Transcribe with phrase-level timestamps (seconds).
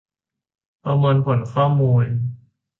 [0.83, 2.05] ประมวลผลข้อมูล